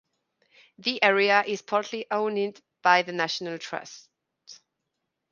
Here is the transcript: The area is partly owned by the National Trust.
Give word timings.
The 0.79 1.03
area 1.03 1.43
is 1.45 1.61
partly 1.61 2.07
owned 2.09 2.59
by 2.81 3.03
the 3.03 3.11
National 3.11 3.59
Trust. 3.59 4.09